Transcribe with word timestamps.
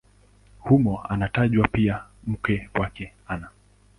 Humo 0.59 1.03
anatajwa 1.03 1.67
pia 1.67 2.03
mke 2.27 2.69
wake 2.75 3.13
Ana. 3.27 3.49